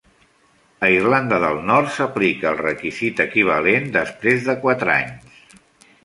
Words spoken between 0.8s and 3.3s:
A Irlanda del Nord s'aplica el requisit